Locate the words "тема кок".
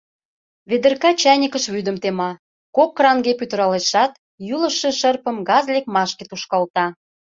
2.03-2.89